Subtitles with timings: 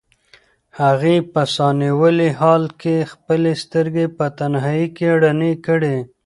[0.81, 5.97] هغې په ساه نیولي حال کې خپلې سترګې په تنهایۍ کې رڼې کړې.